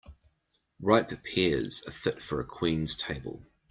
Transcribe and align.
Ripe 0.81 1.23
pears 1.23 1.83
are 1.87 1.91
fit 1.91 2.23
for 2.23 2.39
a 2.39 2.43
queen's 2.43 2.95
table. 2.95 3.45